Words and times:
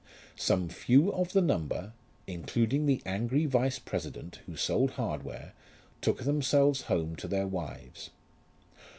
Some 0.39 0.67
few 0.67 1.13
of 1.13 1.33
the 1.33 1.43
number, 1.43 1.93
including 2.25 2.87
the 2.87 3.03
angry 3.05 3.45
vice 3.45 3.77
president, 3.77 4.39
who 4.47 4.55
sold 4.55 4.89
hardware, 4.97 5.53
took 6.01 6.23
themselves 6.23 6.81
home 6.89 7.15
to 7.17 7.27
their 7.27 7.45
wives. 7.45 8.09